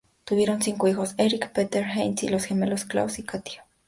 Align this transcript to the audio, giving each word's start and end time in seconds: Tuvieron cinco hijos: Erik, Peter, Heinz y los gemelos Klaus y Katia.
Tuvieron 0.23 0.63
cinco 0.63 0.87
hijos: 0.87 1.13
Erik, 1.19 1.51
Peter, 1.51 1.83
Heinz 1.83 2.23
y 2.23 2.27
los 2.29 2.45
gemelos 2.45 2.85
Klaus 2.85 3.19
y 3.19 3.23
Katia. 3.23 3.67